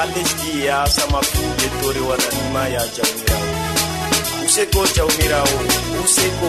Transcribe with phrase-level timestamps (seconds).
[0.00, 3.48] ha lesdi yasama fu yettore waɗanima ya jawmirawo.
[4.46, 5.58] Useko jawmirawo
[6.04, 6.48] useko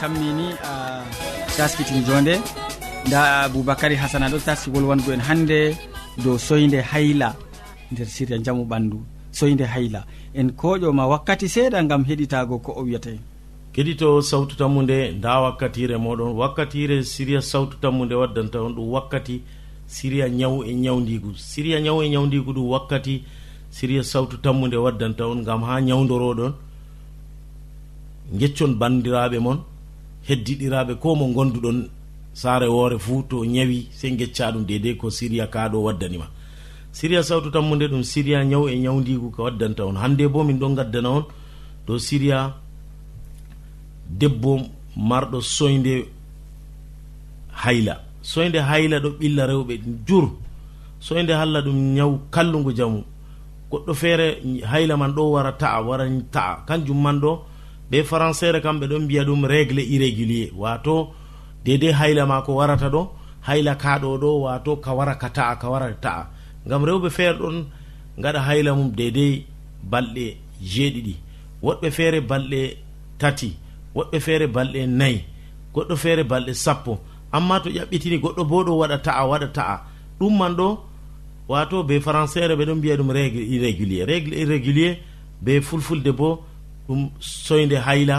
[0.00, 1.04] tammini a
[1.56, 2.40] taskitin jonde.
[3.06, 5.76] Nda aboubacary hasana ɗo taski wango en hannde
[6.24, 7.34] dow soyde hayla
[7.92, 8.98] nder sirya jamu ɓandu
[9.32, 10.04] soyde hayla.
[10.34, 13.18] En koƴoma wakkati seeɗa gam heɗitago ko o wiyata en
[13.74, 16.32] keɗito sawtu tammude nda wakkatire moɗon.
[16.36, 19.42] Wakkatire siriya sawtu tammude waddanta on ɗum wakkati
[19.86, 23.22] siriya ñaw e ñawdigu siriya ñaw e ñawdigu ɗum wakkati
[23.70, 26.52] siriya sawtu tammude waddanta on gam ha ñawdoroɗon
[28.38, 29.58] geccon bandiraɓe mon.
[30.30, 31.78] heddiɗiraɓe ko mo gonduɗon
[32.32, 36.26] saare woore fuu to ñawi sey gecca ɗum dedei ko siriya kaɗo waddanima
[36.92, 39.96] siriya sawtu tammude ɗum siriya ñaw e ñawdigu ko waddanta on.
[39.96, 41.24] Hande bo min ɗon gaddana on
[41.86, 42.54] dow siriya
[44.08, 44.60] debbo
[44.96, 46.06] marɗo soyde
[47.62, 47.94] hayla.
[48.22, 49.74] Soyde hayla ɗo ɓilla rewɓe
[50.06, 50.26] jur.
[51.00, 53.04] Soyde halla ɗum ñaw kallugu jamu.
[53.70, 54.26] Goɗɗo feere
[54.70, 56.64] hayla man ɗo wara ta'a wara ta'a.
[56.66, 57.38] Kanjum man ɗo
[57.90, 60.50] ɓe françaire kamɓe ɗon mbiya ɗum régle irrégulier.
[60.56, 61.12] Wato
[61.64, 63.02] dede hayla ma ko warata ɗo
[63.46, 66.26] hayla kaɗo ɗo wato ka wara ka ta'a ka wara ta'a.
[66.66, 67.66] Gam rewɓe feere ɗon
[68.18, 69.44] gaɗa hayla mum dedei
[69.90, 71.14] balɗe jeeɗiɗi.
[71.62, 72.76] Woɗɓe feere balɗe
[73.18, 73.56] tati
[73.94, 75.24] woɗɓe feere balɗe nayi
[75.74, 76.98] goɗɗo feere balɗe sappo.
[77.32, 79.76] Amma to ƴaɓɓitini goɗɗo bo ɗo waɗa ta'a waɗa ta'a.
[80.20, 80.78] Ɗum man ɗo
[81.48, 84.06] wato be françaire ɓe ɗon mbiya ɗum régle irrégulier.
[84.06, 84.98] Régle irrégulier
[85.42, 86.44] be fulfulde bo
[86.90, 88.16] ɗum soyde hayla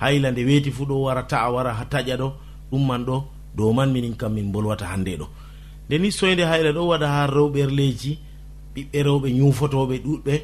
[0.00, 2.28] hayla nde weeti fuu ɗo wara ta'a wara ha taƴa ɗo
[2.70, 3.16] ɗum man ɗo
[3.56, 5.26] dow man minin kam min bolwata hannde ɗo.
[5.86, 8.12] Nde ni soyde hayla ɗo waɗa ha rewɓerleji
[8.74, 10.34] ɓiɓɓe rewɓe ñufotoɓe ɗuɗɓe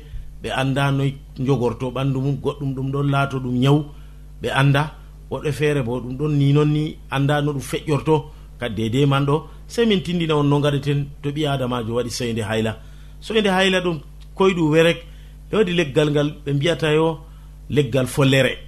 [0.43, 1.11] ɓe annda noy
[1.47, 3.81] jogorto ɓanndu mum goɗɗum ɗum ɗon laato ɗum ñawu
[4.43, 4.83] ɓe annda
[5.31, 8.15] woɗɓe feere bo ɗum ɗon ni noon ni annda no ɗum feƴƴorto
[8.61, 9.37] kadi dede man ɗo
[9.67, 12.73] sey min tindina on no gaɗeten to ɓi adamajo waɗi soyde hayla.
[13.21, 13.99] Soyde hayla ɗum
[14.37, 14.99] koyɗu werek
[15.51, 17.19] ɓe waɗi leggal ngal ɓe mbiyata yo
[17.71, 18.59] leggal follere.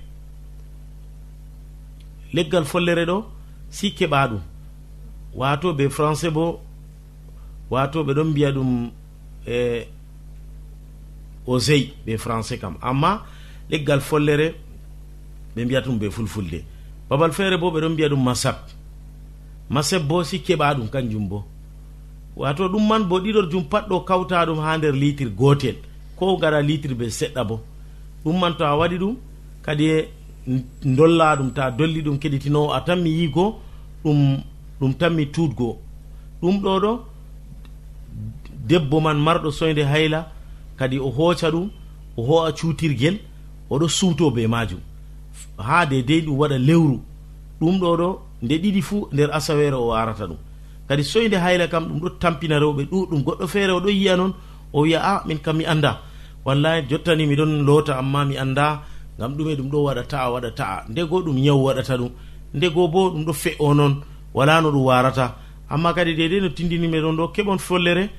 [2.33, 3.25] Leggal follere ɗo
[3.69, 4.41] si keɓa ɗum.
[5.35, 6.61] Wato ɓe français bo
[7.71, 8.91] wato ɓe ɗon mbiya ɗum
[9.47, 9.87] e
[11.47, 12.77] osey ɓe français kam.
[12.81, 13.25] Amma
[13.71, 14.55] leggal follere
[15.57, 16.65] ɓe mbiyata ɗum ɓe fulfulde.
[17.09, 18.57] Babal feere bo ɓe ɗon mbiya ɗum masab.
[19.71, 21.45] Masab bo si keɓa ɗum kanjum bo.
[22.37, 25.77] Wato ɗum man bo ɗiɗor jum pat ɗo kawta ɗum ha nder litre gotel.
[26.17, 27.61] Ko gara litre be seɗɗa bo.
[28.25, 29.15] ɗum man to a waɗi ɗum
[29.65, 30.09] kadi e
[30.97, 33.45] dolla ɗum ta dolli ɗum keɗitinowo a tan mi yigo
[34.05, 34.39] ɗum
[34.81, 35.77] ɗum tan mi tuutgoo
[36.43, 36.93] ɗum ɗo ɗo
[38.69, 40.21] debbo man marɗo soyde hayla
[40.79, 41.69] kadi o hooca ɗum
[42.17, 43.17] o ho'a cuutirgel
[43.71, 44.81] oɗo suuto be majum
[45.59, 47.01] ha de dey ɗum waɗa lewru.
[47.61, 48.09] Ɗum ɗo ɗo
[48.43, 50.37] nde ɗiɗi fuu nder asawere o arata ɗum.
[50.89, 54.33] Kadi soyde hayla kam ɗum ɗo tampina rewɓe ɗuɗɗum goɗɗo feere oɗo yiya noon
[54.73, 56.01] o wiya a ah, min kam mi annda.
[56.45, 58.83] wallahi jottani miɗon loota amma mi annda
[59.19, 62.11] ngam ɗume ɗum ɗo waɗa ta'a waɗa ta'a ndego ɗum nyawu waɗata ɗum.
[62.55, 63.95] Ndego bo ɗum ɗo fe'o noon
[64.35, 65.37] wala no ɗum warata
[65.69, 68.11] amma kadi dede no tindinimi ɗon ɗo keɓon follere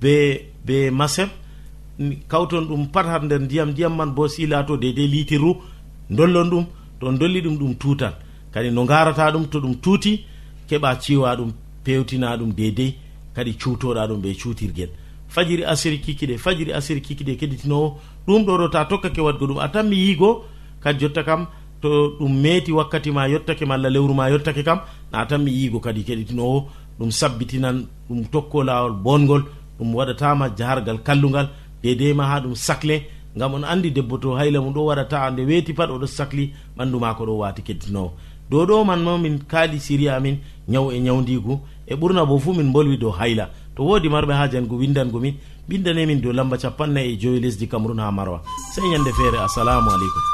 [0.00, 0.12] be
[0.64, 1.28] be maseb
[2.28, 5.56] kawton ɗum pat har nder ndiyam ndiyam man bo si laato dedei litirru
[6.10, 6.64] dollon ɗum
[7.00, 8.12] to dolli ɗum ɗum tutan
[8.52, 10.24] kadi no garata ɗum to ɗum tuuti
[10.68, 11.50] keɓa ciwa ɗum
[11.84, 12.94] pewtina ɗum dedei
[13.34, 14.90] kadi cuutoɗa ɗum ɓe cuutirguel
[15.28, 19.68] fajiri asiri kikiɗe fajiri asiri kikiɗe keɗitinowo ɗum ɗo ɗo ta tokkake wadgo ɗum a
[19.68, 20.44] tan mi yiigo
[20.82, 21.46] kadi jotta kam
[21.82, 21.88] to
[22.18, 24.80] ɗum meeti wakkati ma yottake malla lewru ma yottake kam
[25.12, 26.58] na tan mi yiigo kadi keɗitinowo
[26.98, 29.42] ɗum sabbitinan ɗum tokko lawol bongol
[29.78, 31.48] ɗum waɗatama jahargal kallugal
[31.82, 32.96] dedei ma ha ɗum sacle
[33.36, 36.96] gam on andi debbo to hayla mum ɗo waɗata nde weeti pat oɗo sahli ɓandu
[37.00, 38.12] mako ɗo wati keddinowo
[38.50, 40.38] dow ɗo man ma min kaali siri amin
[40.68, 43.50] ñaw e ñawdigu e ɓurna bo fuu min bolwi dow hayla.
[43.76, 45.34] to woodi marɓe ha jango windango min
[45.68, 48.40] ɓindanemin dow lamba capannay e joyi lesdi cameron ha marwa.
[48.74, 50.24] Sey ñande feere assalamu aleykum.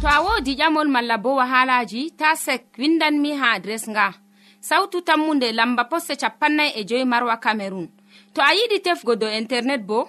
[0.00, 4.14] To a wodi ƴamol malla bo wahalaji ta sek windanmi ha adres nga.
[4.60, 7.88] Sautu tammunde lamba poste capannay e joyi marwa camerun
[8.34, 10.08] to a yiɗi tefgo dow internet bo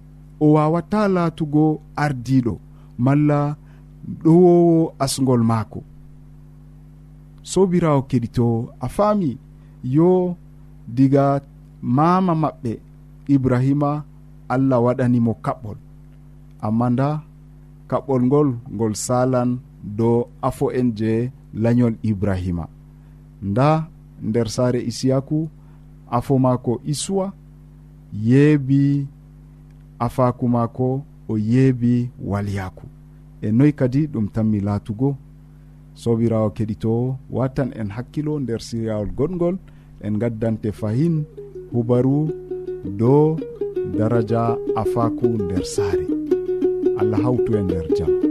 [0.43, 1.65] o wawata latugo
[2.03, 2.53] ardiɗo
[3.05, 3.39] malla
[4.23, 5.79] ɗowowo asgol maako.
[7.51, 8.45] Sobirawo keɗito
[8.79, 9.29] a faami
[9.95, 10.09] yo
[10.95, 11.25] diga
[11.95, 12.71] mama maɓɓe
[13.33, 13.91] ibrahima
[14.53, 15.77] allah waɗanimo kaɓɓol.
[16.65, 17.07] Amma nda
[17.89, 19.49] kaɓɓol ngol ngol salan
[19.97, 20.17] dow
[20.47, 21.11] afo en je
[21.61, 22.65] lanyol ibrahima.
[23.49, 23.69] Nda
[24.27, 25.39] nder saare isiyaku
[26.17, 27.25] afo maako isuwa
[28.27, 29.07] yeebi
[30.05, 32.85] afaku maako o yeebi walyaku
[33.41, 35.09] e noyi kadi ɗum tanmi laatugo.
[35.93, 39.55] Sobirawo keɗitowo watan en hakkilo nder siryawol goɗgol
[40.05, 41.15] en gaddante fahin
[41.73, 42.17] hubaru
[42.99, 43.37] dow
[43.97, 46.05] daraja afaku nder saare.
[46.99, 48.30] Allah hawtu e nder jam.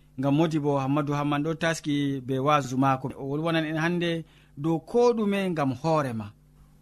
[0.21, 1.95] ngam modi bo hammadou hamman ɗo taski
[2.27, 4.11] be wasu mako o wolwonan en hande
[4.63, 6.27] dow ko ɗume ngam hoorema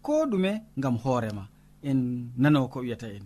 [0.06, 1.44] ko ɗume ngam hoorema
[1.88, 1.98] en
[2.42, 3.24] nano ko wiyata en.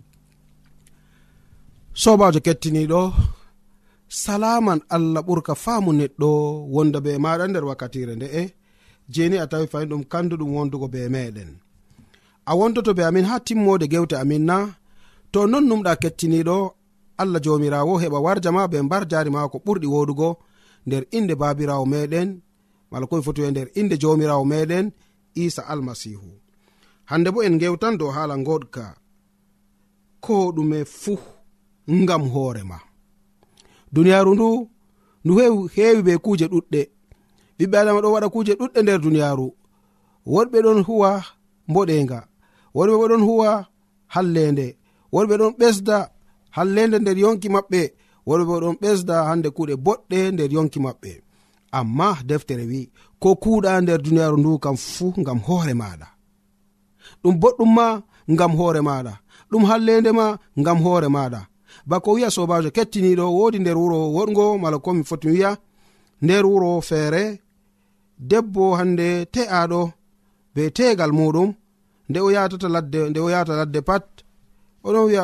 [2.01, 3.01] Sobajo kettiniɗo
[4.23, 6.29] salaman allah ɓurka faamu neɗɗo
[6.73, 8.41] wonda be maɗa nder wakkatire nde'e
[9.13, 11.49] jeni a tawi fayin ɗum kanduɗum wondugo be meɗen.
[12.49, 14.57] A wondoto be amin ha timmode gewte amin na
[15.31, 16.57] to non numɗa kettiniɗo
[17.17, 20.29] allah jomirawo heɓa warjama be mbar jari mako ɓurɗi woɗugo
[20.85, 22.29] nder inde babirawo meɗen
[22.91, 24.85] mala koye foti e nder inde jomirawo meɗen
[25.43, 26.29] isa almasihu.
[27.09, 28.83] Hande bo en gewtan dow hala goɗka
[30.25, 31.19] ko ɗume fuu
[31.91, 32.77] ngam hoorema
[33.93, 34.49] duniyaru ndu
[35.23, 35.33] ndu
[35.75, 36.81] heewi be kuuje ɗuɗɗe.
[37.57, 39.47] Ɓiɓɓe adama ɗo waɗa kuuje ɗuɗɗe nder duniyaru.
[40.33, 41.11] Woɗɓe ɗon huwa
[41.69, 42.19] mboɗenga
[42.75, 43.49] woɗɓe bo ɗon huwa
[44.13, 44.67] hallende
[45.13, 45.97] woɗɓe ɗon ɓesda
[46.55, 47.81] hallende nder yonki maɓɓe
[48.27, 51.11] worɓe ɗon ɓesda hande kuuɗe boɗɗe nder yonki maɓɓe
[51.79, 52.81] amma deftere wi
[53.21, 56.07] ko kuuɗa nder duniyaaru ndu kam fuu ngam hoore maɗa
[57.21, 57.87] ɗum boɗɗum ma
[58.33, 59.13] ngam hoore maɗa
[59.49, 60.25] ɗum hallende ma
[60.59, 61.41] ngam hoore maɗa
[61.89, 65.51] bako wiya sobajo kettiniɗo wodi nder wuro woɗgo mala komi foti wiya
[66.23, 67.23] nder wuro feere
[68.29, 69.81] debbo hande te'aɗo
[70.53, 71.49] be tegal muɗum
[72.09, 74.05] nde o yatata ladde nde o yata ladde pat
[74.87, 75.23] oɗon wiya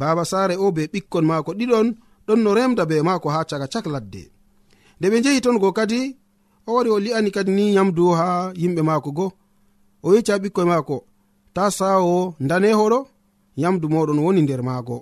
[0.00, 1.88] baba saare o be ɓikkon maako ɗiɗon
[2.26, 4.22] ɗon no remda be maako ha caka cak ladde.
[4.98, 6.00] Nde ɓe jehi ton go kadi
[6.66, 8.26] o wari o li'ani kadi ni yamdu ha
[8.60, 9.26] yimɓe maako go.
[10.06, 10.96] O yecca ɓikkoye maako
[11.54, 12.98] ta sawo danehoɗo
[13.62, 14.96] yamdu moɗon woni nder maago.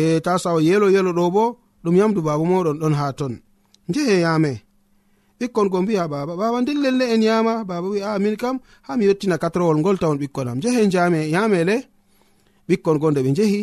[0.00, 1.44] E ta sawo yelo yelo ɗo bo
[1.84, 3.34] ɗum yamdu baba moɗon ɗon ha ton.
[3.88, 4.52] Njehe yame
[5.38, 6.32] ɓikkon go mbiya baba.
[6.40, 8.56] Baba dillelle en yama baba wi a min kam
[8.86, 10.58] ha mi yettina katrowol ngol tawon ɓikkon am.
[10.58, 11.76] Njehe jame yamele
[12.68, 13.62] ɓikkon go nde ɓe njehi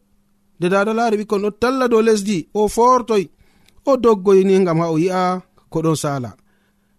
[0.61, 3.25] nde daɗo laari ɓikkon ɗo talla dow lesdi o fortoy
[3.89, 6.29] o doggoyni gam ha o yi'a ko ɗon sala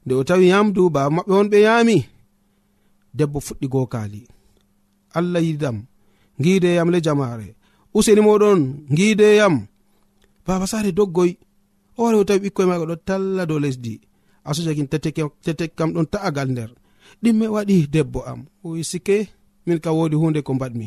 [0.05, 1.97] nde o tawi yamdu baba maɓɓe on ɓe yami
[3.15, 4.21] debbo fuɗɗi gokali
[5.19, 5.77] allah yidam
[6.43, 7.49] gideyam le jamare
[7.97, 8.61] useni moɗon
[8.97, 9.55] gideyam
[10.47, 11.31] baba sare doggoy
[11.97, 14.01] o wari o tawi ɓikkoye maga ɗo talla dow lesdi.
[14.45, 16.71] Asujakin tetek kam ɗon ta'agal nder.
[17.23, 18.41] Ɗimme waɗi debbo am.
[18.65, 19.17] O sike
[19.67, 20.87] min ka wodi hunde ko mbaɗmi.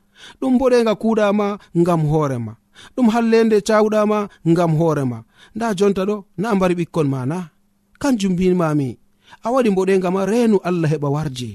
[0.39, 1.47] ɗum boɗega kuuɗama
[1.79, 2.53] ngam hoorema
[2.95, 4.17] ɗum hallende cawuɗama
[4.51, 5.17] ngam hoorema
[5.55, 7.37] nda jonta ɗo na mbari ɓikkon ma na
[8.01, 8.89] kanjum mbimami
[9.45, 11.49] a waɗi mboɗega ma reenu allah heɓa warje.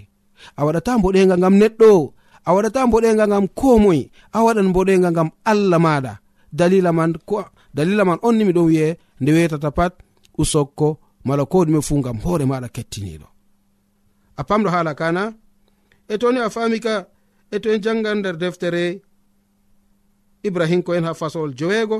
[0.58, 1.90] A waɗata mboɗega ngam neɗɗo
[2.44, 4.00] a waɗata mboɗega ngam komoy
[4.32, 6.12] a waɗan mboɗega ngam allah maɗa.
[6.58, 7.44] Dalila man ko
[7.76, 8.88] dalila man on ni miɗon wi'e
[9.20, 9.92] nde wetata pat
[10.40, 10.88] usokko
[11.26, 13.26] mala ko ɗume fu ngam hoore maɗa kettiniɗo.
[14.36, 15.22] A pamɗo haala kana
[16.08, 16.94] e toni a fami ka
[17.54, 18.84] e to en jangan nder deftere
[20.48, 21.98] ibrahim ko en ha fasowol joweego.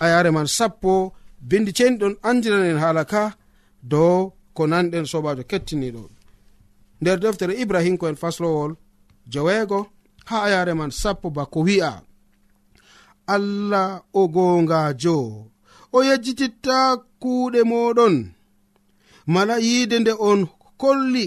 [0.00, 3.22] A yare man sappo bindi ceni ceniɗon andiranen haala ka
[3.82, 6.02] dow ko nanɗen sobajo kettiniɗo
[7.00, 8.72] nder deftere ibrahim ko en faslowol
[9.32, 9.78] joweego
[10.28, 11.92] ha a yare man sappo bako wi'a.
[13.34, 15.18] Allah o gongajo
[15.92, 16.78] o yejjititta
[17.20, 18.16] kuuɗe moɗon
[19.26, 20.40] mala yiide nde on
[20.80, 21.26] kolli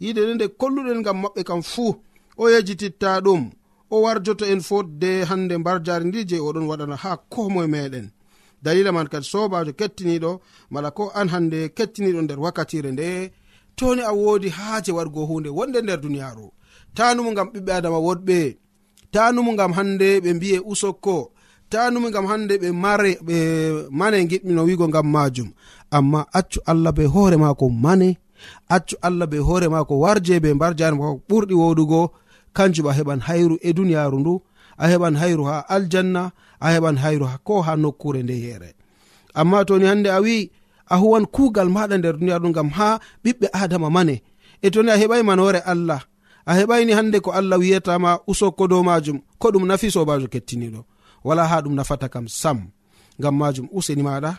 [0.00, 1.90] yide nde nde kolluɗen gam maɓɓe kam fuu
[2.36, 3.42] o yejititta ɗum
[3.90, 8.06] o warjoto en fotde hande mbar jari ndi je oɗon waɗana ha komoye meɗen.
[8.62, 10.30] Dalila man kadi sobajo kettiniɗo
[10.72, 13.08] mala ko an hande kettiniɗo nder wakkatire nde
[13.78, 16.46] toni a wodi haaje wargo hunde wonde nder duniyaru.
[16.96, 18.38] Tanumu gam ɓiɓɓe adama woɗɓe
[19.12, 21.16] tanumu gam hande ɓe mbiye usokko
[21.70, 23.36] tanumu gam hande ɓe mare ɓe
[23.98, 25.48] mane giɗmino wigo gam majum
[25.96, 28.08] amma accu allah be hoore mako mane
[28.68, 32.10] accu allah be hoore maako warje be mbar jare mako ɓurɗi woɗugo.
[32.56, 34.34] Kanjum a heɓan hayru e duniyaru ndu
[34.78, 36.22] a heɓan hayru ha aljanna
[36.60, 38.70] a heɓan hayru ko ha nokkure nde yere.
[39.34, 40.50] Amma toni hande a wi
[40.88, 42.88] a huwan kuugal maɗa nder duniyaru ɗum gam ha
[43.24, 44.16] ɓiɓɓe adama mane.
[44.62, 46.00] E toni a heɓai manore allah
[46.46, 50.80] a heɓaini hande ko allah wiyatama usokko dow majum ko ɗum nafi sobajo kettiniɗo.
[51.24, 52.58] Wala ha ɗum nafata kam sam
[53.20, 54.32] ngam majum useni maɗa.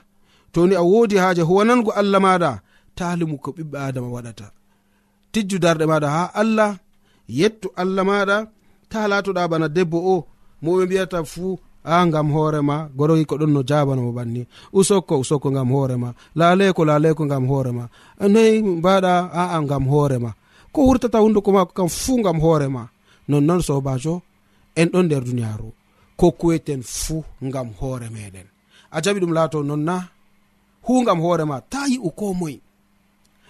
[0.53, 2.51] Toni a wodi haaje huwanango allah maɗa
[2.97, 4.45] talimu ko ɓiɓɓe adama waɗata.
[5.31, 6.71] Tijju darɗe maɗa ha allah
[7.39, 8.37] yettu allah maɗa
[8.91, 10.15] ta latoɗa bana debbo o
[10.63, 11.51] moɓe mbiyata fuu
[11.83, 14.41] a gam hoorema goroyi ko ɗon no jabanamo banni.
[14.79, 17.83] Usokko usokko gam hoorema laleko laleko gam hoorema
[18.33, 20.31] noyi mbaɗa aa gam hoorema
[20.73, 22.83] ko wurtata hunduko mako kam fuu gam hoorema
[23.29, 24.13] nonnoon sobajo
[24.79, 25.69] en ɗon nder duniyaru
[26.19, 28.47] ko kuweten fuu gam hoore meɗen
[28.95, 29.95] a jaɓi ɗum laato nonna
[30.85, 32.59] hu gam hoorema ta yi'u ko moye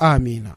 [0.00, 0.56] amina.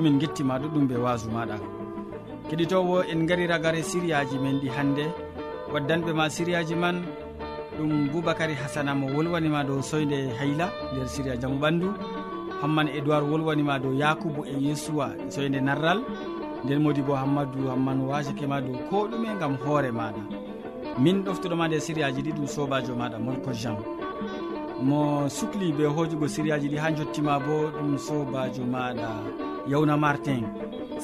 [0.00, 1.56] bo min gettima ɗuɗɗum be wasu maɗa.
[2.48, 5.04] Keɗitowo en gari ragare siriyaji men ɗi hannde
[5.72, 7.04] waddanɓe ma siriyaji man
[7.78, 11.88] ɗum boubacary hasana mo wolwanima dow soyde hayla nder siria jaamu ɓandu.
[12.62, 16.00] Hamman édoird wolwanima dow yakubu e yesuwa e soyde narral.
[16.64, 20.22] Nden modi bo hammadou hamman wasakema dow ko ɗume gam hoore maɗa.
[20.98, 23.76] Min ɗoftuɗoma nde sériyaji ɗi ɗum sobajo maɗa molko jean.
[24.82, 29.49] Mo sukli be hojugo sériyaji ɗi ha jottima bo ɗum sobajo maɗa.
[29.70, 30.44] yawna martin.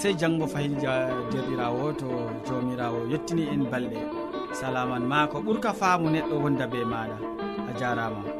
[0.00, 0.92] Sey janggo fayilja
[1.30, 2.08] derɗirawo to
[2.46, 4.00] jawmirawo yettini en balɗe.
[4.52, 7.16] Salaman ma ko ɓuurka faamu neɗɗo wonda be maɗa
[7.68, 8.35] a jarama